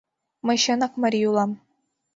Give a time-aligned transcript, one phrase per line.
[0.45, 1.51] —Мый чынак марий улам.